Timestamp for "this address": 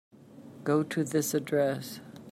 1.03-1.99